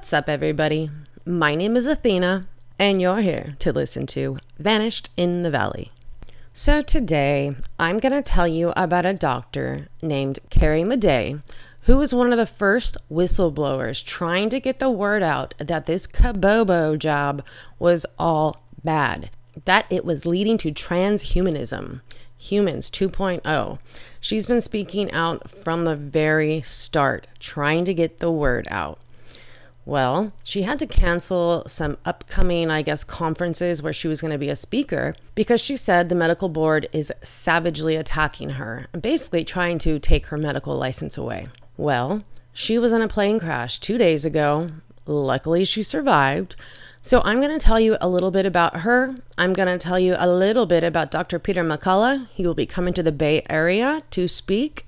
[0.00, 0.88] What's up, everybody?
[1.26, 2.46] My name is Athena,
[2.78, 5.92] and you're here to listen to Vanished in the Valley.
[6.54, 11.42] So, today I'm going to tell you about a doctor named Carrie Madej,
[11.82, 16.06] who was one of the first whistleblowers trying to get the word out that this
[16.06, 17.44] Kabobo job
[17.78, 19.28] was all bad,
[19.66, 22.00] that it was leading to transhumanism,
[22.38, 23.78] humans 2.0.
[24.18, 28.98] She's been speaking out from the very start, trying to get the word out.
[29.90, 34.38] Well, she had to cancel some upcoming, I guess, conferences where she was going to
[34.38, 39.42] be a speaker because she said the medical board is savagely attacking her and basically
[39.42, 41.48] trying to take her medical license away.
[41.76, 42.22] Well,
[42.52, 44.70] she was in a plane crash two days ago.
[45.06, 46.54] Luckily, she survived.
[47.02, 49.16] So, I'm going to tell you a little bit about her.
[49.36, 51.40] I'm going to tell you a little bit about Dr.
[51.40, 52.28] Peter McCullough.
[52.28, 54.86] He will be coming to the Bay Area to speak.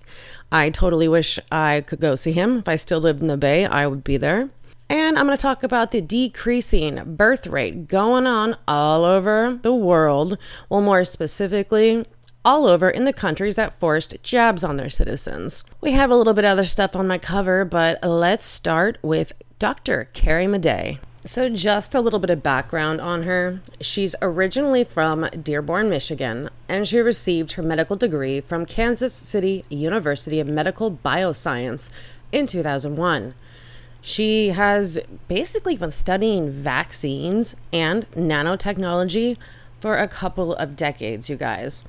[0.52, 2.58] I totally wish I could go see him.
[2.58, 4.50] If I still lived in the Bay, I would be there.
[4.92, 9.74] And I'm going to talk about the decreasing birth rate going on all over the
[9.74, 10.36] world.
[10.68, 12.04] Well, more specifically,
[12.44, 15.64] all over in the countries that forced jabs on their citizens.
[15.80, 20.10] We have a little bit other stuff on my cover, but let's start with Dr.
[20.12, 20.98] Carrie Madej.
[21.24, 23.62] So, just a little bit of background on her.
[23.80, 30.38] She's originally from Dearborn, Michigan, and she received her medical degree from Kansas City University
[30.38, 31.88] of Medical Bioscience
[32.30, 33.32] in 2001.
[34.04, 39.36] She has basically been studying vaccines and nanotechnology
[39.80, 41.84] for a couple of decades, you guys.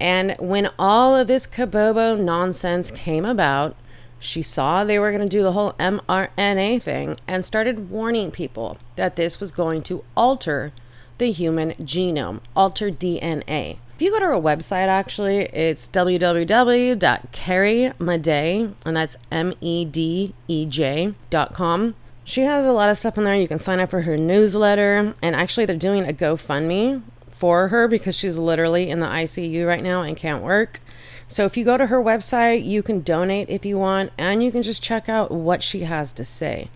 [0.00, 3.76] And when all of this Kabobo nonsense came about,
[4.20, 8.78] she saw they were going to do the whole mRNA thing and started warning people
[8.94, 10.72] that this was going to alter
[11.18, 13.78] the human genome, alter DNA.
[14.00, 20.64] If you go to her website, actually, it's www.carriemadej, and that's M E D E
[20.64, 21.94] J.com.
[22.24, 23.34] She has a lot of stuff on there.
[23.34, 27.88] You can sign up for her newsletter, and actually, they're doing a GoFundMe for her
[27.88, 30.80] because she's literally in the ICU right now and can't work.
[31.28, 34.50] So if you go to her website, you can donate if you want, and you
[34.50, 36.70] can just check out what she has to say.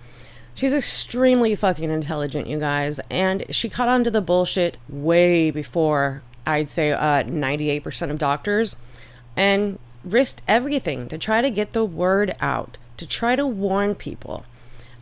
[0.54, 6.22] She's extremely fucking intelligent, you guys, and she caught on to the bullshit way before
[6.46, 8.76] I'd say uh, 98% of doctors,
[9.36, 14.44] and risked everything to try to get the word out, to try to warn people.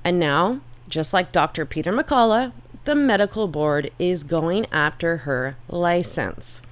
[0.04, 1.66] And now, just like Dr.
[1.66, 2.52] Peter McCullough,
[2.84, 6.62] the medical board is going after her license.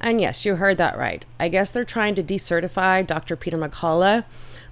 [0.00, 1.24] And yes, you heard that right.
[1.38, 3.36] I guess they're trying to decertify Dr.
[3.36, 4.24] Peter McCullough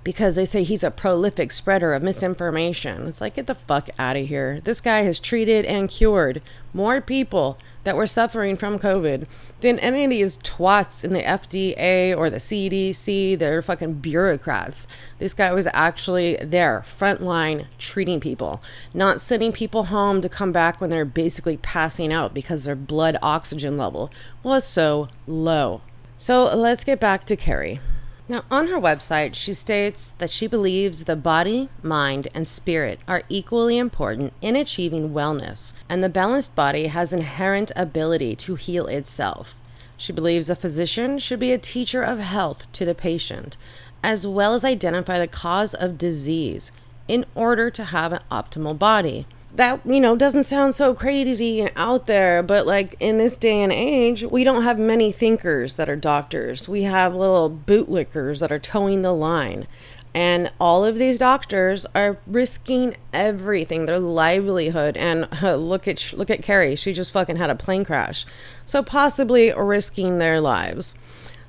[0.03, 3.06] because they say he's a prolific spreader of misinformation.
[3.06, 4.61] It's like, get the fuck out of here.
[4.61, 6.41] This guy has treated and cured
[6.72, 9.27] more people that were suffering from COVID
[9.60, 13.39] than any of these twats in the FDA or the CDC.
[13.39, 14.87] They're fucking bureaucrats.
[15.19, 18.62] This guy was actually there, frontline, treating people,
[18.94, 23.16] not sending people home to come back when they're basically passing out because their blood
[23.22, 24.10] oxygen level
[24.43, 25.83] was so low.
[26.16, 27.81] So let's get back to Carrie.
[28.30, 33.24] Now, on her website, she states that she believes the body, mind, and spirit are
[33.28, 39.56] equally important in achieving wellness, and the balanced body has inherent ability to heal itself.
[39.96, 43.56] She believes a physician should be a teacher of health to the patient,
[44.00, 46.70] as well as identify the cause of disease
[47.08, 49.26] in order to have an optimal body
[49.60, 53.60] that you know doesn't sound so crazy and out there but like in this day
[53.60, 56.69] and age we don't have many thinkers that are doctors.
[56.69, 59.66] We have little bootlickers that are towing the line.
[60.12, 64.97] And all of these doctors are risking everything their livelihood.
[64.97, 66.75] And uh, look at look at Carrie.
[66.75, 68.25] She just fucking had a plane crash.
[68.65, 70.94] So possibly risking their lives.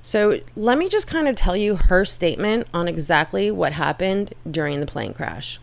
[0.02, 4.80] So let me just kind of tell you her statement on exactly what happened during
[4.82, 5.60] the plane crash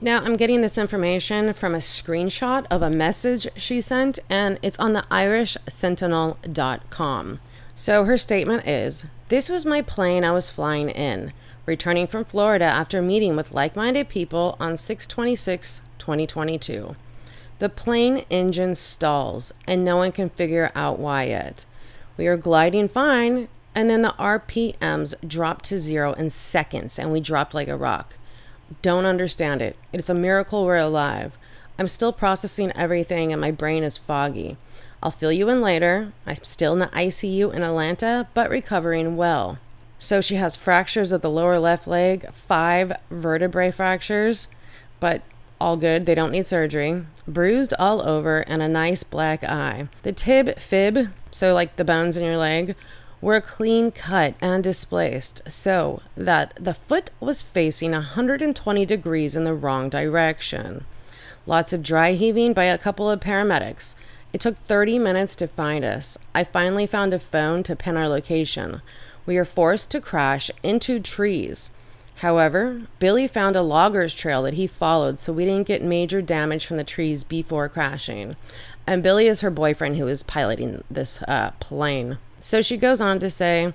[0.00, 4.78] now, I'm getting this information from a screenshot of a message she sent, and it's
[4.78, 7.40] on the irishsentinel.com.
[7.74, 11.32] So her statement is This was my plane I was flying in,
[11.66, 16.94] returning from Florida after meeting with like minded people on 626 2022.
[17.58, 21.64] The plane engine stalls, and no one can figure out why yet.
[22.16, 27.18] We are gliding fine, and then the RPMs dropped to zero in seconds, and we
[27.18, 28.14] dropped like a rock
[28.82, 29.76] don't understand it.
[29.92, 31.36] It's a miracle we're alive.
[31.78, 34.56] I'm still processing everything and my brain is foggy.
[35.02, 36.12] I'll fill you in later.
[36.26, 39.58] I'm still in the ICU in Atlanta, but recovering well.
[39.98, 44.48] So she has fractures of the lower left leg, five vertebrae fractures,
[45.00, 45.22] but
[45.60, 46.06] all good.
[46.06, 47.04] They don't need surgery.
[47.26, 49.88] Bruised all over and a nice black eye.
[50.02, 52.76] The tib fib, so like the bones in your leg,
[53.20, 59.54] were clean cut and displaced so that the foot was facing 120 degrees in the
[59.54, 60.84] wrong direction.
[61.46, 63.94] Lots of dry heaving by a couple of paramedics.
[64.32, 66.18] It took 30 minutes to find us.
[66.34, 68.82] I finally found a phone to pin our location.
[69.24, 71.70] We were forced to crash into trees.
[72.16, 76.66] However, Billy found a logger's trail that he followed, so we didn't get major damage
[76.66, 78.36] from the trees before crashing.
[78.86, 82.18] And Billy is her boyfriend who is piloting this uh, plane.
[82.40, 83.72] So she goes on to say,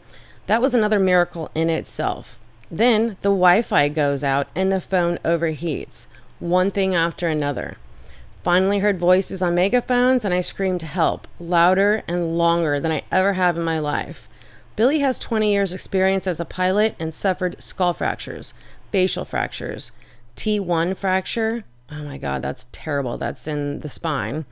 [0.48, 2.40] that was another miracle in itself.
[2.70, 6.08] Then the Wi Fi goes out and the phone overheats,
[6.40, 7.78] one thing after another.
[8.44, 13.34] Finally heard voices on megaphones and I screamed help, louder and longer than I ever
[13.34, 14.28] have in my life.
[14.76, 18.54] Billy has 20 years experience as a pilot and suffered skull fractures,
[18.92, 19.92] facial fractures,
[20.36, 21.64] T1 fracture.
[21.92, 23.18] Oh my god, that's terrible.
[23.18, 24.46] That's in the spine.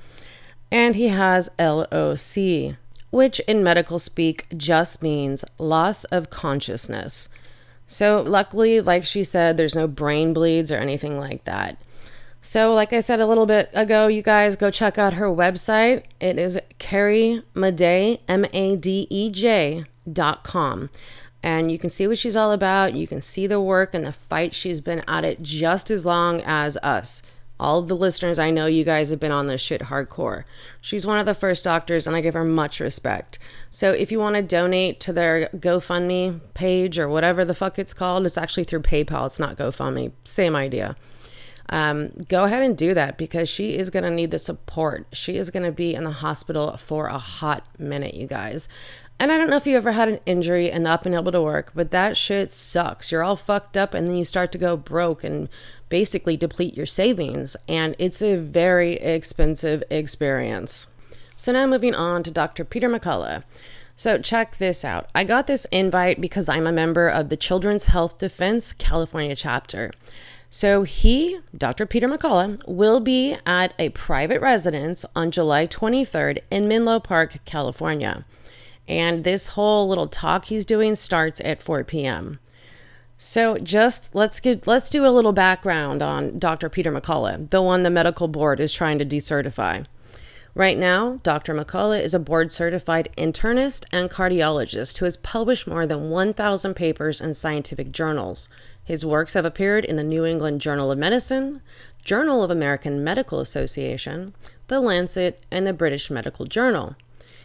[0.71, 2.77] And he has LOC,
[3.11, 7.29] which in medical speak just means loss of consciousness.
[7.85, 11.77] So, luckily, like she said, there's no brain bleeds or anything like that.
[12.41, 16.03] So, like I said a little bit ago, you guys go check out her website.
[16.19, 20.89] It is Carrie Madej, M A D E J dot com.
[21.43, 22.95] And you can see what she's all about.
[22.95, 24.53] You can see the work and the fight.
[24.53, 27.21] She's been at it just as long as us.
[27.61, 30.43] All of the listeners, I know you guys have been on this shit hardcore.
[30.81, 33.37] She's one of the first doctors, and I give her much respect.
[33.69, 37.93] So if you want to donate to their GoFundMe page or whatever the fuck it's
[37.93, 39.27] called, it's actually through PayPal.
[39.27, 40.11] It's not GoFundMe.
[40.25, 40.95] Same idea
[41.71, 45.07] um, go ahead and do that because she is going to need the support.
[45.13, 48.67] She is going to be in the hospital for a hot minute, you guys.
[49.21, 51.43] And I don't know if you ever had an injury and not been able to
[51.43, 53.11] work, but that shit sucks.
[53.11, 55.47] You're all fucked up and then you start to go broke and
[55.89, 57.55] basically deplete your savings.
[57.69, 60.87] And it's a very expensive experience.
[61.35, 62.65] So now moving on to Dr.
[62.65, 63.43] Peter McCullough.
[63.95, 65.07] So check this out.
[65.13, 69.91] I got this invite because I'm a member of the Children's Health Defense California chapter.
[70.49, 71.85] So he, Dr.
[71.85, 78.25] Peter McCullough, will be at a private residence on July 23rd in Menlo Park, California.
[78.87, 82.39] And this whole little talk he's doing starts at 4 p.m.
[83.17, 86.69] So just let's get let's do a little background on Dr.
[86.69, 89.85] Peter McCullough, the one the medical board is trying to decertify.
[90.53, 91.53] Right now, Dr.
[91.53, 97.21] McCullough is a board certified internist and cardiologist who has published more than 1,000 papers
[97.21, 98.49] in scientific journals.
[98.83, 101.61] His works have appeared in the New England Journal of Medicine,
[102.03, 104.33] Journal of American Medical Association,
[104.67, 106.95] The Lancet, and the British Medical Journal.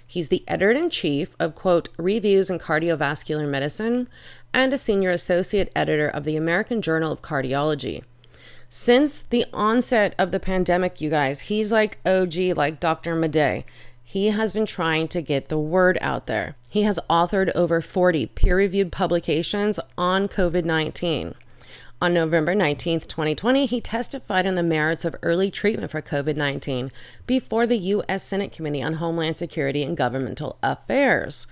[0.06, 4.08] He's the editor in chief of, quote, Reviews in Cardiovascular Medicine
[4.54, 8.04] and a senior associate editor of the American Journal of Cardiology.
[8.68, 13.14] Since the onset of the pandemic, you guys, he's like OG, like Dr.
[13.16, 13.64] Madej.
[14.02, 16.56] He has been trying to get the word out there.
[16.70, 21.34] He has authored over 40 peer reviewed publications on COVID 19.
[22.00, 26.92] On November 19, 2020, he testified on the merits of early treatment for COVID 19
[27.26, 28.22] before the U.S.
[28.22, 31.46] Senate Committee on Homeland Security and Governmental Affairs.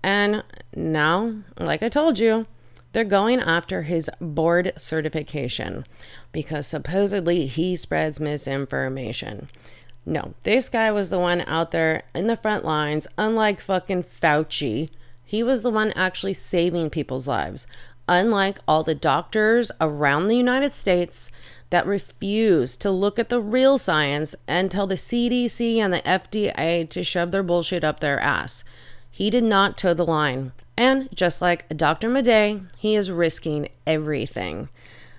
[0.00, 0.44] And
[0.74, 2.46] now, like I told you,
[2.92, 5.84] they're going after his board certification
[6.30, 9.48] because supposedly he spreads misinformation.
[10.06, 14.90] No, this guy was the one out there in the front lines, unlike fucking Fauci.
[15.24, 17.66] He was the one actually saving people's lives,
[18.08, 21.30] unlike all the doctors around the United States
[21.70, 26.88] that refuse to look at the real science and tell the CDC and the FDA
[26.90, 28.62] to shove their bullshit up their ass.
[29.10, 30.52] He did not toe the line.
[30.76, 32.08] And just like Dr.
[32.08, 34.68] Madej, he is risking everything.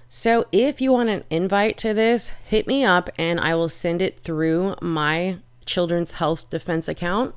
[0.09, 4.01] So if you want an invite to this, hit me up and I will send
[4.01, 7.33] it through my Children's Health Defense account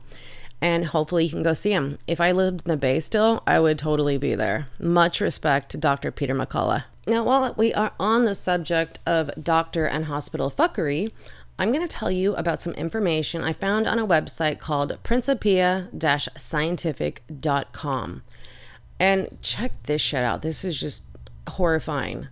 [0.66, 1.96] and hopefully you can go see him.
[2.08, 4.66] If I lived in the Bay still, I would totally be there.
[4.80, 6.10] Much respect to Dr.
[6.10, 6.82] Peter McCullough.
[7.06, 11.12] Now, while we are on the subject of doctor and hospital fuckery,
[11.56, 15.88] I'm going to tell you about some information I found on a website called principia
[15.96, 18.22] scientific.com.
[18.98, 20.42] And check this shit out.
[20.42, 21.04] This is just
[21.48, 22.26] horrifying.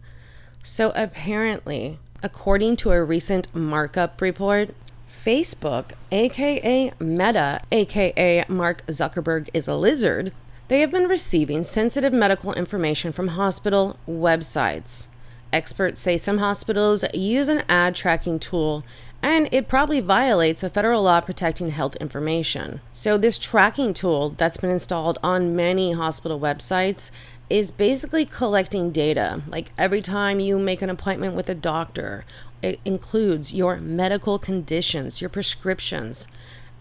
[0.61, 4.71] So apparently, according to a recent markup report,
[5.15, 10.33] Facebook, aka Meta, aka Mark Zuckerberg is a lizard,
[10.69, 15.09] they have been receiving sensitive medical information from hospital websites.
[15.53, 18.83] Experts say some hospitals use an ad tracking tool
[19.23, 22.81] and it probably violates a federal law protecting health information.
[22.93, 27.11] So, this tracking tool that's been installed on many hospital websites
[27.49, 29.43] is basically collecting data.
[29.47, 32.25] Like every time you make an appointment with a doctor,
[32.65, 36.27] it includes your medical conditions, your prescriptions,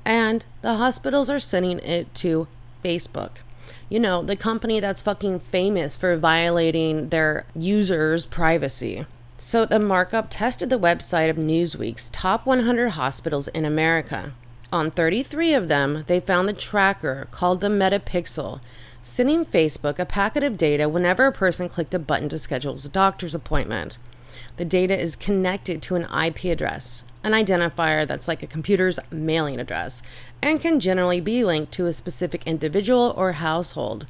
[0.06, 2.48] and the hospitals are sending it to
[2.84, 3.32] Facebook.
[3.90, 9.06] You know, the company that's fucking famous for violating their users' privacy.
[9.38, 14.32] So the markup tested the website of Newsweek's top 100 hospitals in America.
[14.72, 18.62] On 33 of them, they found the tracker called the Metapixel,
[19.04, 22.90] sending Facebook a packet of data whenever a person clicked a button to schedule a
[22.90, 23.98] doctor's appointment.
[24.58, 29.60] The data is connected to an IP address, an identifier that's like a computer's mailing
[29.60, 30.02] address,
[30.42, 34.06] and can generally be linked to a specific individual or household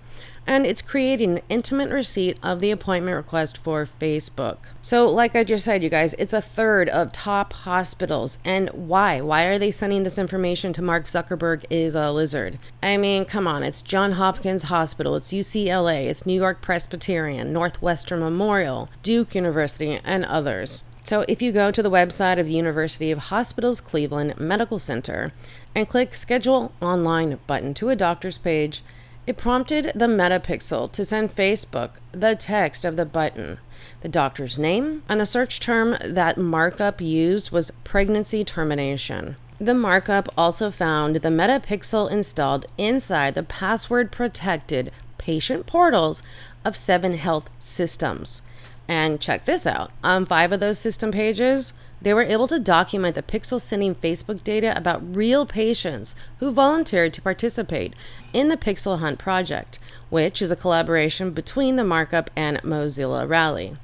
[0.45, 4.57] and it's creating an intimate receipt of the appointment request for Facebook.
[4.81, 8.39] So, like I just said, you guys, it's a third of top hospitals.
[8.43, 9.21] And why?
[9.21, 12.59] Why are they sending this information to Mark Zuckerberg is a lizard?
[12.81, 18.19] I mean, come on, it's John Hopkins Hospital, it's UCLA, it's New York Presbyterian, Northwestern
[18.19, 20.83] Memorial, Duke University, and others.
[21.03, 25.33] So, if you go to the website of the University of Hospitals Cleveland Medical Center
[25.75, 28.83] and click Schedule Online button to a doctor's page,
[29.27, 33.57] it prompted the Metapixel to send Facebook the text of the button,
[34.01, 39.35] the doctor's name, and the search term that markup used was pregnancy termination.
[39.59, 46.21] The markup also found the Metapixel installed inside the password protected patient portals
[46.65, 48.41] of seven health systems.
[48.87, 53.15] And check this out on five of those system pages, they were able to document
[53.15, 57.93] the Pixel sending Facebook data about real patients who volunteered to participate
[58.33, 63.77] in the Pixel Hunt project, which is a collaboration between the markup and Mozilla Rally.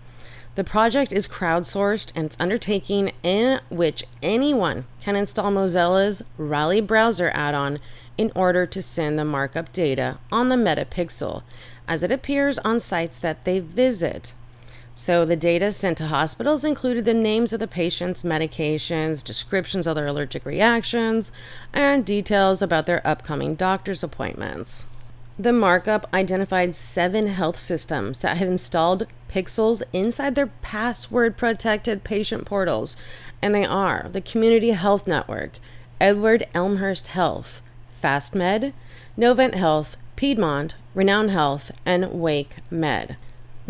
[0.55, 7.31] The project is crowdsourced and it's undertaking in which anyone can install Mozilla's Rally browser
[7.33, 7.77] add-on
[8.17, 11.43] in order to send the markup data on the Metapixel
[11.87, 14.33] as it appears on sites that they visit.
[14.99, 19.95] So the data sent to hospitals included the names of the patients, medications, descriptions of
[19.95, 21.31] their allergic reactions,
[21.71, 24.85] and details about their upcoming doctor's appointments.
[25.39, 32.43] The markup identified seven health systems that had installed pixels inside their password protected patient
[32.43, 32.97] portals,
[33.41, 35.59] and they are the Community Health Network,
[36.01, 37.61] Edward Elmhurst Health,
[38.03, 38.73] FastMed,
[39.17, 43.15] Novant Health, Piedmont, Renown Health, and Wake Med.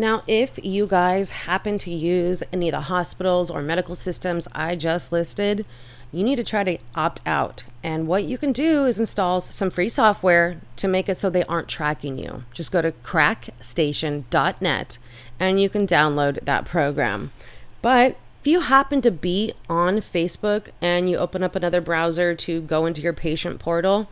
[0.00, 4.74] Now, if you guys happen to use any of the hospitals or medical systems I
[4.74, 5.66] just listed,
[6.10, 7.64] you need to try to opt out.
[7.82, 11.44] And what you can do is install some free software to make it so they
[11.44, 12.44] aren't tracking you.
[12.54, 14.98] Just go to crackstation.net
[15.38, 17.30] and you can download that program.
[17.82, 22.62] But if you happen to be on Facebook and you open up another browser to
[22.62, 24.08] go into your patient portal,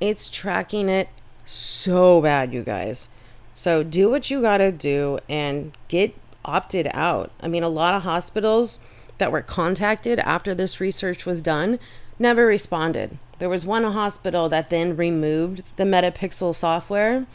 [0.00, 1.10] it's tracking it
[1.44, 3.10] so bad, you guys.
[3.58, 7.32] So do what you got to do and get opted out.
[7.40, 8.78] I mean, a lot of hospitals
[9.18, 11.80] that were contacted after this research was done
[12.20, 13.18] never responded.
[13.40, 17.26] There was one hospital that then removed the Metapixel software,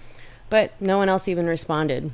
[0.50, 2.14] but no one else even responded.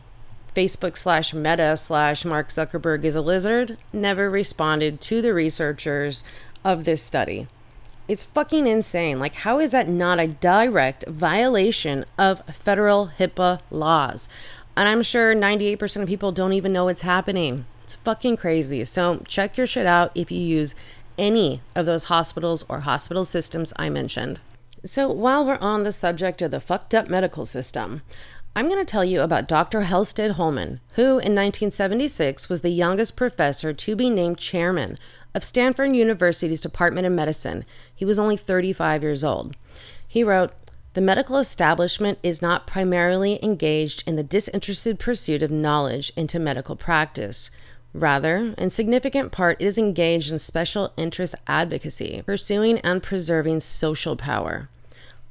[0.56, 6.24] Facebook slash Meta slash Mark Zuckerberg is a lizard never responded to the researchers
[6.66, 7.48] of this study.
[8.10, 9.20] It's fucking insane.
[9.20, 14.28] Like, how is that not a direct violation of federal HIPAA laws?
[14.76, 17.66] And I'm sure 98% of people don't even know it's happening.
[17.84, 18.84] It's fucking crazy.
[18.86, 20.74] So, check your shit out if you use
[21.20, 24.40] any of those hospitals or hospital systems I mentioned.
[24.84, 28.02] So, while we're on the subject of the fucked up medical system,
[28.56, 29.82] I'm going to tell you about Dr.
[29.82, 34.98] Halsted Holman, who in 1976 was the youngest professor to be named chairman
[35.34, 37.66] of Stanford University's Department of Medicine.
[37.94, 39.56] He was only 35 years old.
[40.08, 40.52] He wrote,
[40.94, 46.76] the medical establishment is not primarily engaged in the disinterested pursuit of knowledge into medical
[46.76, 47.52] practice.
[47.94, 54.16] Rather, in significant part, it is engaged in special interest advocacy, pursuing and preserving social
[54.16, 54.68] power.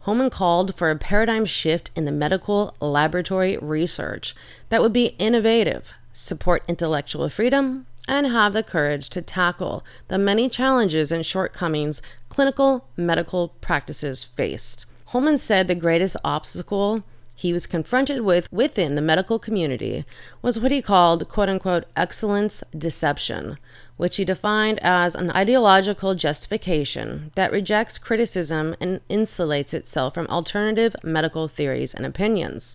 [0.03, 4.35] Holman called for a paradigm shift in the medical laboratory research
[4.69, 10.49] that would be innovative, support intellectual freedom, and have the courage to tackle the many
[10.49, 14.87] challenges and shortcomings clinical medical practices faced.
[15.07, 17.05] Holman said the greatest obstacle
[17.39, 20.05] he was confronted with within the medical community
[20.43, 23.59] was what he called quote unquote excellence deception,
[23.97, 30.97] which he defined as an ideological justification that rejects criticism and insulates itself from alternative
[31.05, 32.75] medical theories and opinions.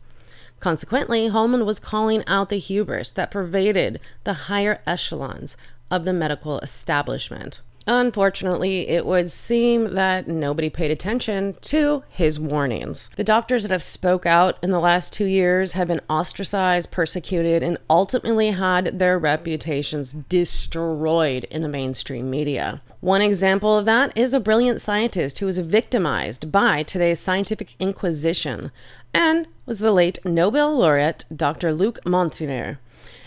[0.63, 5.57] Consequently, Holman was calling out the hubris that pervaded the higher echelons
[5.91, 7.59] of the medical establishment.
[7.85, 13.09] Unfortunately, it would seem that nobody paid attention to his warnings.
[13.17, 17.61] The doctors that have spoke out in the last 2 years have been ostracized, persecuted,
[17.61, 22.81] and ultimately had their reputations destroyed in the mainstream media.
[23.01, 28.71] One example of that is a brilliant scientist who was victimized by today's scientific inquisition
[29.13, 31.73] and was the late Nobel laureate Dr.
[31.73, 32.77] Luc Montagnier.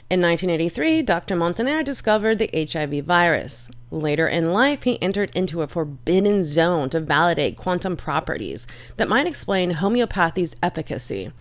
[0.08, 1.34] In 1983, Dr.
[1.34, 3.68] Montagnier discovered the HIV virus.
[3.90, 9.26] Later in life, he entered into a forbidden zone to validate quantum properties that might
[9.26, 11.32] explain homeopathy's efficacy.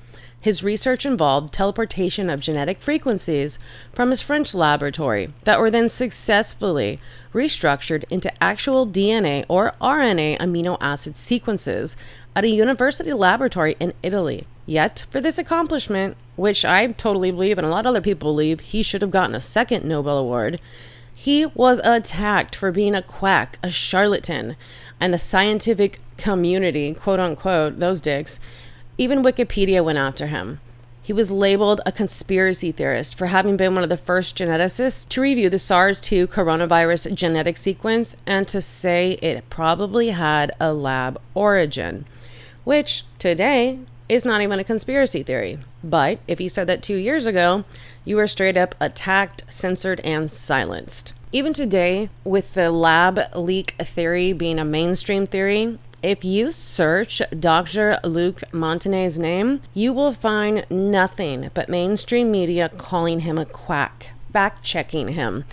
[0.41, 3.57] His research involved teleportation of genetic frequencies
[3.93, 6.99] from his French laboratory that were then successfully
[7.33, 11.97] restructured into actual DNA or RNA amino acid sequences
[12.35, 14.45] at a university laboratory in Italy.
[14.65, 18.59] Yet, for this accomplishment, which I totally believe and a lot of other people believe
[18.59, 20.59] he should have gotten a second Nobel Award,
[21.13, 24.57] he was attacked for being a quack, a charlatan,
[24.99, 28.39] and the scientific community, quote unquote, those dicks,
[28.97, 30.59] even Wikipedia went after him.
[31.01, 35.21] He was labeled a conspiracy theorist for having been one of the first geneticists to
[35.21, 41.21] review the SARS 2 coronavirus genetic sequence and to say it probably had a lab
[41.35, 42.05] origin,
[42.65, 43.79] which today
[44.09, 45.57] is not even a conspiracy theory.
[45.83, 47.63] But if you said that two years ago,
[48.03, 51.13] you were straight up attacked, censored, and silenced.
[51.31, 57.97] Even today, with the lab leak theory being a mainstream theory, if you search Dr.
[58.03, 64.63] Luc Montagnier's name, you will find nothing but mainstream media calling him a quack, fact
[64.63, 65.45] checking him.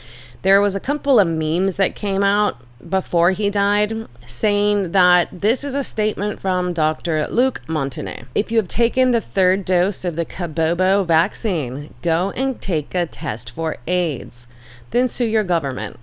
[0.42, 5.64] There was a couple of memes that came out before he died saying that this
[5.64, 7.26] is a statement from Dr.
[7.28, 8.26] Luc Montagnier.
[8.34, 13.06] If you have taken the third dose of the Kabobo vaccine, go and take a
[13.06, 14.46] test for AIDS.
[14.90, 15.98] Then sue your government.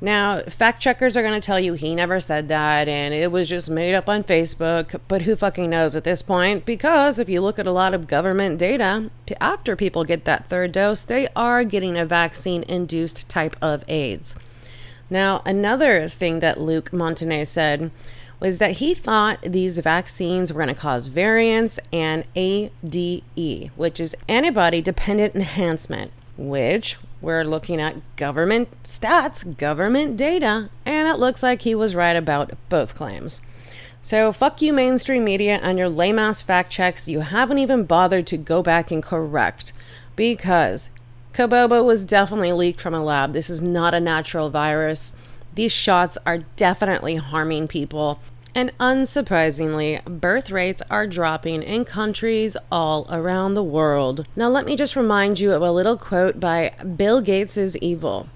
[0.00, 3.48] Now, fact checkers are going to tell you he never said that and it was
[3.48, 6.64] just made up on Facebook, but who fucking knows at this point?
[6.64, 10.70] Because if you look at a lot of government data, after people get that third
[10.70, 14.36] dose, they are getting a vaccine induced type of AIDS.
[15.10, 17.90] Now, another thing that Luc Montagnier said
[18.40, 24.16] was that he thought these vaccines were going to cause variants and ADE, which is
[24.28, 31.62] antibody dependent enhancement, which we're looking at government stats, government data, and it looks like
[31.62, 33.40] he was right about both claims.
[34.00, 38.28] So, fuck you, mainstream media, and your lame ass fact checks you haven't even bothered
[38.28, 39.72] to go back and correct
[40.14, 40.90] because
[41.32, 43.32] Kabobo was definitely leaked from a lab.
[43.32, 45.14] This is not a natural virus.
[45.54, 48.20] These shots are definitely harming people.
[48.54, 54.26] And unsurprisingly, birth rates are dropping in countries all around the world.
[54.34, 58.28] Now, let me just remind you of a little quote by Bill Gates is evil.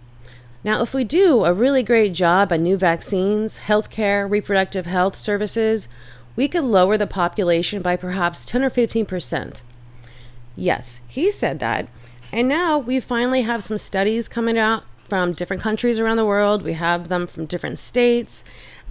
[0.63, 5.89] Now, if we do a really great job on new vaccines, healthcare, reproductive health services,
[6.37, 9.63] we could lower the population by perhaps 10 or 15 percent.
[10.55, 11.89] Yes, he said that,
[12.33, 16.63] and now we finally have some studies coming out from different countries around the world.
[16.63, 18.45] We have them from different states.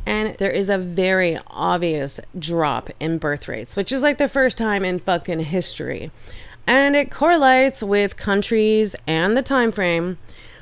[0.06, 4.58] And there is a very obvious drop in birth rates, which is like the first
[4.58, 6.12] time in fucking history.
[6.68, 10.18] And it correlates with countries and the time frame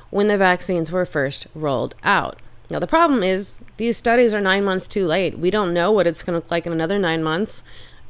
[0.10, 2.40] when the vaccines were first rolled out.
[2.70, 5.40] Now, the problem is these studies are nine months too late.
[5.40, 7.64] We don't know what it's going to look like in another nine months.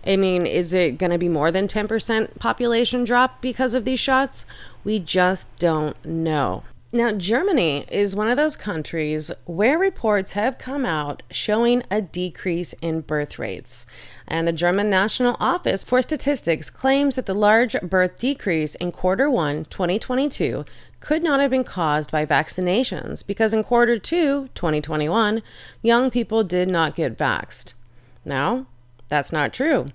[0.06, 4.00] I mean, is it going to be more than 10% population drop because of these
[4.00, 4.46] shots?
[4.84, 6.64] We just don't know.
[6.92, 12.74] Now, Germany is one of those countries where reports have come out showing a decrease
[12.82, 13.86] in birth rates.
[14.28, 19.30] And the German National Office for Statistics claims that the large birth decrease in quarter
[19.30, 20.66] one 2022
[21.00, 25.44] could not have been caused by vaccinations because in quarter two 2021,
[25.84, 27.74] young people did not get vaxxed.
[28.26, 28.66] Now,
[29.10, 29.88] that's not true.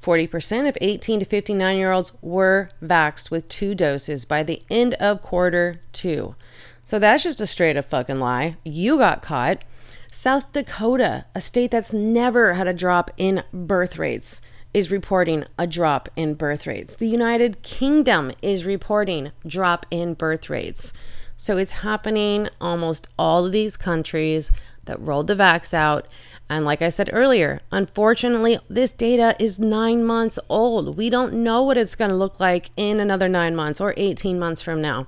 [0.00, 4.94] 40% of 18 to 59 year olds were vaxxed with two doses by the end
[4.94, 6.36] of quarter two.
[6.82, 8.54] So that's just a straight up fucking lie.
[8.64, 9.64] You got caught.
[10.10, 14.40] South Dakota, a state that's never had a drop in birth rates,
[14.72, 16.96] is reporting a drop in birth rates.
[16.96, 20.92] The United Kingdom is reporting drop in birth rates.
[21.36, 24.50] So it's happening almost all of these countries
[24.86, 26.08] that rolled the vax out
[26.50, 30.96] and like I said earlier, unfortunately, this data is nine months old.
[30.96, 34.38] We don't know what it's going to look like in another nine months or 18
[34.38, 35.06] months from now.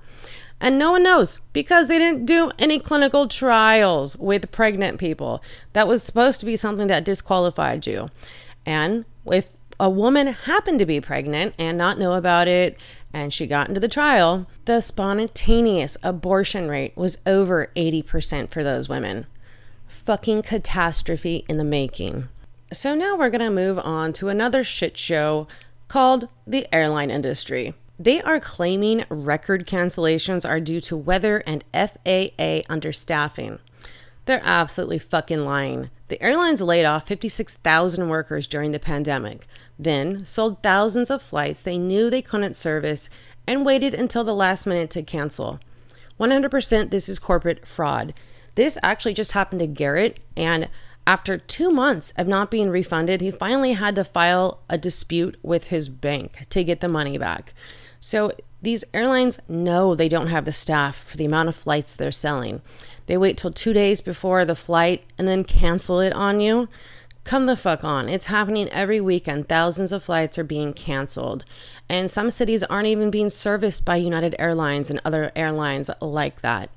[0.60, 5.42] And no one knows because they didn't do any clinical trials with pregnant people.
[5.72, 8.10] That was supposed to be something that disqualified you.
[8.66, 9.46] And if
[9.78, 12.76] a woman happened to be pregnant and not know about it,
[13.14, 18.90] and she got into the trial, the spontaneous abortion rate was over 80% for those
[18.90, 19.26] women
[20.04, 22.28] fucking catastrophe in the making.
[22.72, 25.46] So now we're to move on to another shit show
[25.88, 27.74] called the airline industry.
[27.98, 33.58] They are claiming record cancellations are due to weather and FAA understaffing.
[34.24, 35.90] They're absolutely fucking lying.
[36.08, 39.46] The airlines laid off 56,000 workers during the pandemic,
[39.78, 43.10] then sold thousands of flights they knew they couldn't service
[43.46, 45.60] and waited until the last minute to cancel.
[46.18, 48.14] 100% this is corporate fraud.
[48.60, 50.68] This actually just happened to Garrett, and
[51.06, 55.68] after two months of not being refunded, he finally had to file a dispute with
[55.68, 57.54] his bank to get the money back.
[58.00, 62.12] So these airlines know they don't have the staff for the amount of flights they're
[62.12, 62.60] selling.
[63.06, 66.68] They wait till two days before the flight and then cancel it on you.
[67.24, 68.10] Come the fuck on.
[68.10, 69.48] It's happening every weekend.
[69.48, 71.46] Thousands of flights are being canceled.
[71.88, 76.68] And some cities aren't even being serviced by United Airlines and other airlines like that.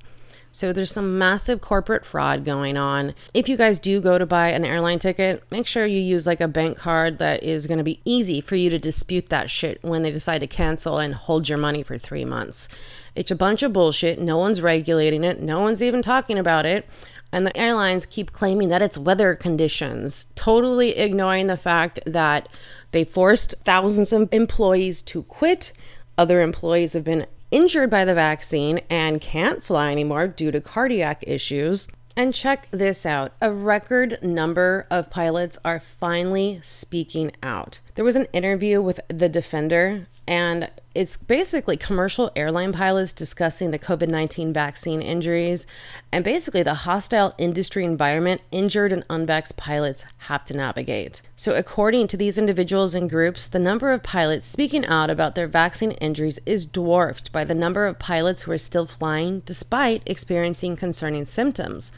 [0.54, 3.16] So there's some massive corporate fraud going on.
[3.34, 6.40] If you guys do go to buy an airline ticket, make sure you use like
[6.40, 9.82] a bank card that is going to be easy for you to dispute that shit
[9.82, 12.68] when they decide to cancel and hold your money for three months.
[13.16, 14.20] It's a bunch of bullshit.
[14.20, 16.88] No one's regulating it, no one's even talking about it.
[17.32, 22.48] And the airlines keep claiming that it's weather conditions, totally ignoring the fact that
[22.92, 25.72] they forced thousands of employees to quit.
[26.16, 31.22] Other employees have been injured by the vaccine and can't fly anymore due to cardiac
[31.24, 31.86] issues.
[32.16, 37.78] And check this out a record number of pilots are finally speaking out.
[37.94, 43.78] There was an interview with The Defender and it's basically commercial airline pilots discussing the
[43.78, 45.66] COVID 19 vaccine injuries
[46.12, 51.20] and basically the hostile industry environment injured and unvaxxed pilots have to navigate.
[51.34, 55.48] So, according to these individuals and groups, the number of pilots speaking out about their
[55.48, 60.76] vaccine injuries is dwarfed by the number of pilots who are still flying despite experiencing
[60.76, 61.90] concerning symptoms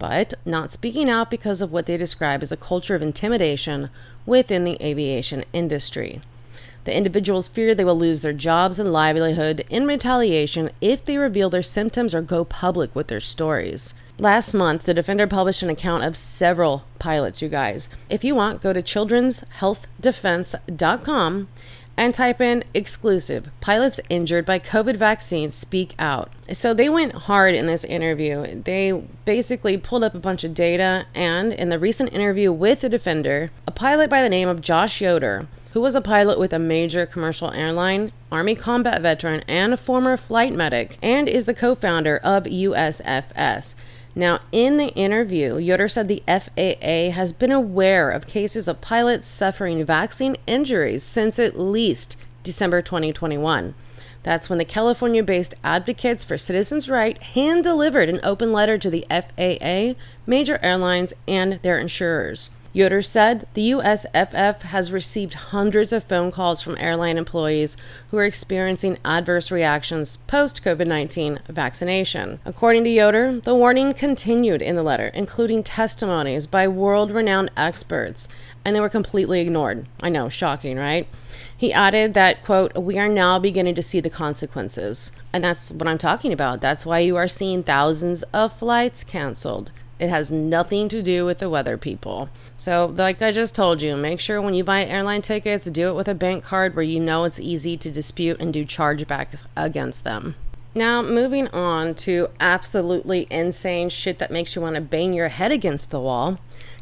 [0.00, 3.90] but not speaking out because of what they describe as a culture of intimidation
[4.24, 6.22] within the aviation industry.
[6.84, 11.50] The individuals fear they will lose their jobs and livelihood in retaliation if they reveal
[11.50, 13.92] their symptoms or go public with their stories.
[14.18, 17.88] Last month, the Defender published an account of several pilots, you guys.
[18.08, 21.48] If you want, go to children'shealthdefense.com
[21.96, 26.32] and type in exclusive pilots injured by COVID vaccine speak out.
[26.50, 28.62] So they went hard in this interview.
[28.62, 32.88] They basically pulled up a bunch of data, and in the recent interview with the
[32.88, 36.58] Defender, a pilot by the name of Josh Yoder who was a pilot with a
[36.58, 41.74] major commercial airline, Army combat veteran, and a former flight medic, and is the co
[41.74, 43.74] founder of USFF.
[44.14, 49.28] Now, in the interview, Yoder said the FAA has been aware of cases of pilots
[49.28, 53.74] suffering vaccine injuries since at least December 2021.
[54.22, 58.90] That's when the California based Advocates for Citizens' Right hand delivered an open letter to
[58.90, 59.94] the FAA,
[60.26, 62.50] major airlines, and their insurers.
[62.72, 67.76] Yoder said the USFF has received hundreds of phone calls from airline employees
[68.10, 72.38] who are experiencing adverse reactions post COVID 19 vaccination.
[72.44, 78.28] According to Yoder, the warning continued in the letter, including testimonies by world renowned experts,
[78.64, 79.86] and they were completely ignored.
[80.00, 81.08] I know, shocking, right?
[81.56, 85.10] He added that, quote, we are now beginning to see the consequences.
[85.32, 86.60] And that's what I'm talking about.
[86.60, 89.70] That's why you are seeing thousands of flights canceled.
[90.00, 92.30] It has nothing to do with the weather, people.
[92.56, 95.94] So, like I just told you, make sure when you buy airline tickets, do it
[95.94, 100.04] with a bank card where you know it's easy to dispute and do chargebacks against
[100.04, 100.36] them.
[100.74, 105.52] Now, moving on to absolutely insane shit that makes you want to bang your head
[105.52, 106.38] against the wall.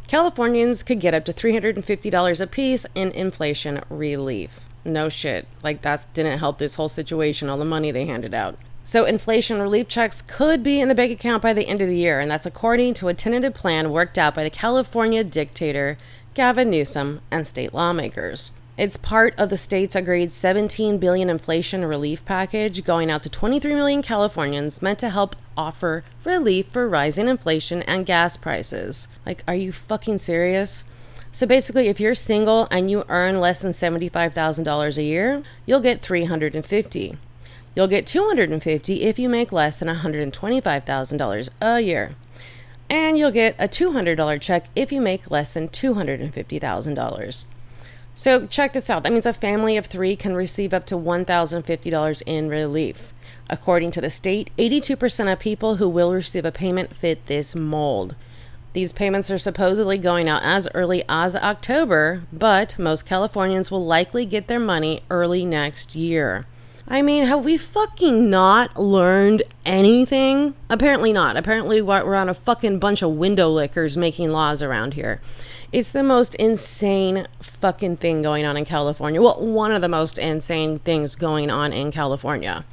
[0.07, 4.61] Californians could get up to $350 a piece in inflation relief.
[4.85, 5.49] No shit.
[5.65, 8.57] Like, that didn't help this whole situation, all the money they handed out.
[8.89, 11.99] So, inflation relief checks could be in the bank account by the end of the
[11.99, 15.99] year, and that's according to a tentative plan worked out by the California dictator
[16.33, 18.51] Gavin Newsom and state lawmakers.
[18.79, 23.75] It's part of the state's agreed 17 billion inflation relief package going out to 23
[23.75, 29.07] million Californians meant to help offer relief for rising inflation and gas prices.
[29.27, 30.87] Like are you fucking serious?
[31.31, 36.01] So basically if you're single and you earn less than $75,000 a year, you'll get
[36.01, 37.19] 350.
[37.79, 42.17] You'll get 250 if you make less than $125,000 a year.
[42.91, 47.45] And you'll get a $200 check if you make less than $250,000.
[48.15, 49.05] So check this out.
[49.05, 53.13] That means a family of 3 can receive up to $1,050 in relief.
[53.49, 58.17] According to the state, 82% of people who will receive a payment fit this mold.
[58.73, 64.27] These payments are supposedly going out as early as October, but most Californians will likely
[64.27, 66.45] get their money early next year.
[66.91, 70.57] I mean, have we fucking not learned anything?
[70.71, 71.37] Apparently not.
[71.37, 75.21] Apparently, we're on a fucking bunch of window lickers making laws around here.
[75.71, 79.21] It's the most insane fucking thing going on in California.
[79.21, 82.65] Well, one of the most insane things going on in California.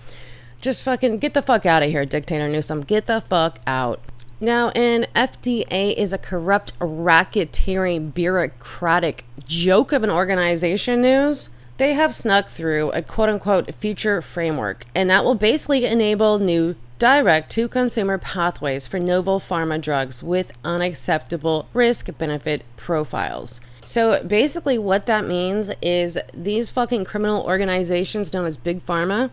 [0.62, 2.82] Just fucking get the fuck out of here, Dictator Newsom.
[2.82, 4.00] Get the fuck out.
[4.40, 12.16] Now, an FDA is a corrupt, racketeering, bureaucratic joke of an organization news they have
[12.16, 17.68] snuck through a quote unquote future framework, and that will basically enable new direct to
[17.68, 23.60] consumer pathways for novel pharma drugs with unacceptable risk benefit profiles.
[23.84, 29.30] So basically, what that means is these fucking criminal organizations known as Big Pharma.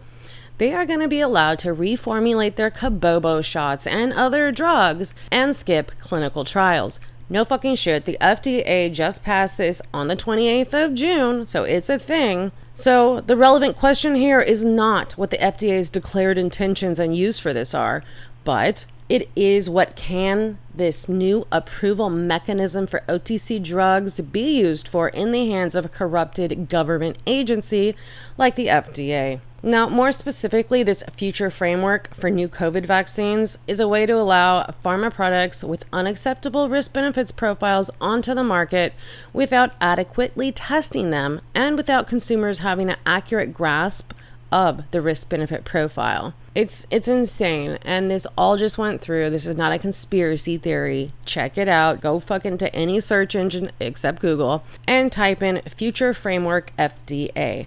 [0.59, 5.57] They are going to be allowed to reformulate their Kabobo shots and other drugs and
[5.57, 7.01] skip clinical trials.
[7.33, 8.05] No fucking shit.
[8.05, 12.53] The FDA just passed this on the 28th of June, so it's a thing.
[12.75, 17.55] So the relevant question here is not what the FDA's declared intentions and use for
[17.55, 18.05] this are,
[18.45, 25.09] but it is what can this new approval mechanism for OTC drugs be used for
[25.09, 27.97] in the hands of a corrupted government agency
[28.37, 29.41] like the FDA.
[29.65, 34.65] Now, more specifically, this future framework for new COVID vaccines is a way to allow
[34.85, 38.93] pharma products with unacceptable risk benefits profiles onto the market
[39.33, 44.13] without adequately testing them and without consumers having an accurate grasp
[44.51, 46.35] of the risk benefit profile.
[46.57, 49.31] It's it's insane and this all just went through.
[49.31, 51.13] This is not a conspiracy theory.
[51.25, 52.01] Check it out.
[52.01, 57.67] Go fucking to any search engine except Google and type in future framework FDA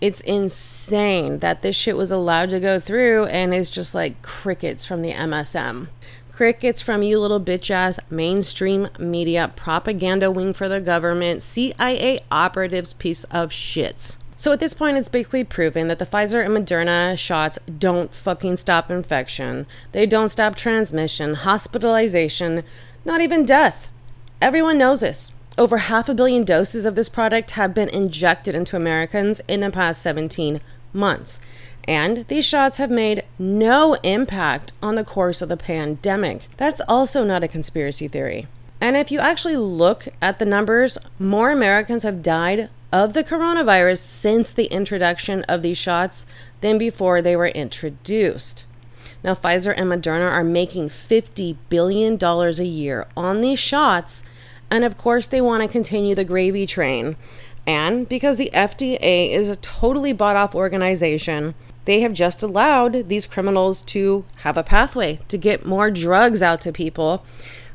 [0.00, 4.84] it's insane that this shit was allowed to go through and it's just like crickets
[4.84, 5.88] from the MSM.
[6.32, 12.92] Crickets from you little bitch ass mainstream media propaganda wing for the government, CIA operatives
[12.92, 14.18] piece of shits.
[14.38, 18.56] So at this point, it's basically proven that the Pfizer and Moderna shots don't fucking
[18.56, 19.66] stop infection.
[19.92, 22.62] They don't stop transmission, hospitalization,
[23.06, 23.88] not even death.
[24.42, 25.32] Everyone knows this.
[25.58, 29.70] Over half a billion doses of this product have been injected into Americans in the
[29.70, 30.60] past 17
[30.92, 31.40] months.
[31.88, 36.48] And these shots have made no impact on the course of the pandemic.
[36.58, 38.48] That's also not a conspiracy theory.
[38.82, 43.98] And if you actually look at the numbers, more Americans have died of the coronavirus
[43.98, 46.26] since the introduction of these shots
[46.60, 48.66] than before they were introduced.
[49.24, 54.22] Now, Pfizer and Moderna are making $50 billion a year on these shots
[54.70, 57.16] and of course, they want to continue the gravy train.
[57.66, 63.26] And because the FDA is a totally bought off organization, they have just allowed these
[63.26, 67.24] criminals to have a pathway to get more drugs out to people,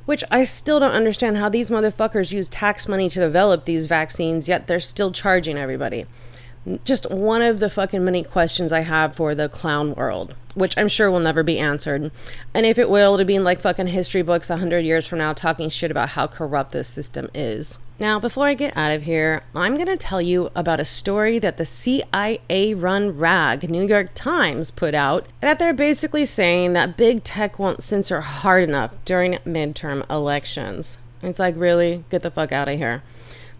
[0.05, 4.47] which I still don't understand how these motherfuckers use tax money to develop these vaccines,
[4.47, 6.05] yet they're still charging everybody
[6.83, 10.87] just one of the fucking many questions I have for the clown world, which I'm
[10.87, 12.11] sure will never be answered.
[12.53, 15.19] And if it will, it'll be in like fucking history books a hundred years from
[15.19, 17.79] now talking shit about how corrupt this system is.
[17.99, 21.57] Now, before I get out of here, I'm gonna tell you about a story that
[21.57, 27.23] the CIA run rag New York Times put out that they're basically saying that big
[27.23, 30.97] tech won't censor hard enough during midterm elections.
[31.23, 32.03] It's like, really?
[32.09, 33.03] Get the fuck out of here.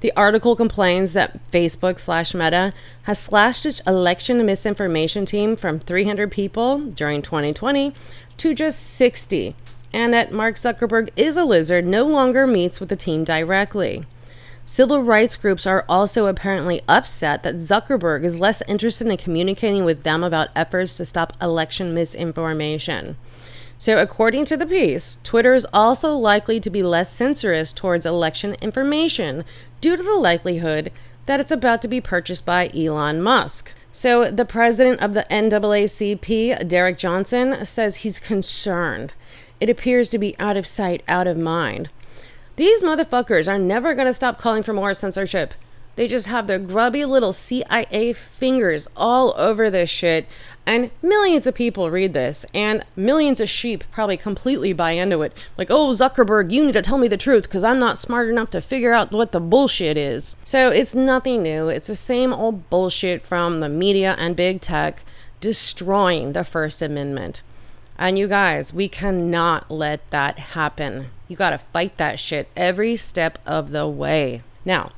[0.02, 6.32] The article complains that Facebook slash Meta has slashed its election misinformation team from 300
[6.32, 7.94] people during 2020
[8.38, 9.56] to just 60,
[9.94, 14.06] and that Mark Zuckerberg is a lizard no longer meets with the team directly.
[14.66, 20.02] Civil rights groups are also apparently upset that Zuckerberg is less interested in communicating with
[20.02, 23.18] them about efforts to stop election misinformation.
[23.82, 28.56] So, according to the piece, Twitter is also likely to be less censorious towards election
[28.62, 29.44] information
[29.82, 30.92] due to the likelihood
[31.26, 33.74] that it's about to be purchased by Elon Musk.
[33.92, 39.16] So, the president of the NAACP, Derrick Johnson, says he's concerned.
[39.60, 41.90] It appears to be out of sight, out of mind.
[42.58, 45.56] These motherfuckers are never going to stop calling for more censorship.
[46.02, 50.26] They just have their grubby little CIA fingers all over this shit.
[50.66, 55.38] And millions of people read this, and millions of sheep probably completely buy into it.
[55.60, 58.50] Like, oh, Zuckerberg, you need to tell me the truth because I'm not smart enough
[58.50, 60.36] to figure out what the bullshit is.
[60.44, 61.68] So it's nothing new.
[61.68, 65.04] It's the same old bullshit from the media and big tech
[65.40, 67.44] destroying the First Amendment.
[68.00, 71.10] And you guys, we cannot let that happen.
[71.28, 74.42] You gotta fight that shit every step of the way.
[74.66, 74.94] Now,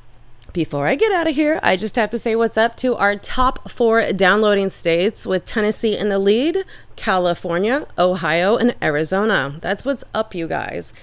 [0.54, 3.16] before I get out of here, I just have to say what's up to our
[3.16, 6.64] top four downloading states with Tennessee in the lead,
[6.94, 9.58] California, Ohio, and Arizona.
[9.60, 10.94] That's what's up, you guys.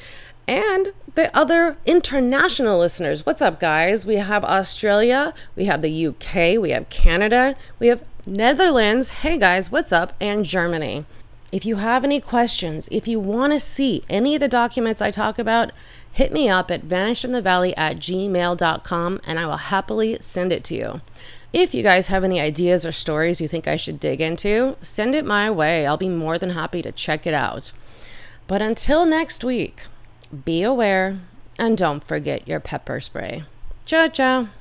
[0.48, 4.06] And the other international listeners, what's up, guys?
[4.06, 9.10] We have Australia, we have the UK, we have Canada, we have Netherlands.
[9.10, 10.14] Hey, guys, what's up?
[10.22, 11.04] And Germany.
[11.52, 15.12] If you have any questions, if you want to see any of the documents I
[15.12, 15.74] talk about,
[16.12, 21.02] hit me up at vanishedinthevalley at gmail.com and I will happily send it to you.
[21.54, 25.15] If you guys have any ideas or stories you think I should dig into, send
[25.15, 25.86] it my way.
[25.86, 27.74] I'll be more than happy to check it out.
[28.47, 29.84] But until next week,
[30.45, 31.19] be aware
[31.60, 33.43] and don't forget your pepper spray.
[33.86, 34.61] Ciao, ciao.